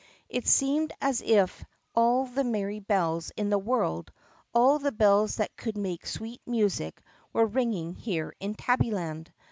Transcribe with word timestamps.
It 0.29 0.47
seemed 0.47 0.93
as 0.99 1.21
if 1.21 1.63
all 1.93 2.25
the 2.25 2.43
merry 2.43 2.79
bells 2.79 3.31
in 3.37 3.51
the 3.51 3.59
world, 3.59 4.11
all 4.51 4.79
the 4.79 4.91
bells 4.91 5.35
that 5.35 5.55
could 5.55 5.77
make 5.77 6.07
sweet 6.07 6.41
music, 6.47 6.99
were 7.33 7.45
ringing 7.45 7.93
here 7.93 8.33
in 8.39 8.55
Tabbyland. 8.55 9.31